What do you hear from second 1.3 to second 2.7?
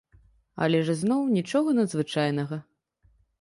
нічога надзвычайнага.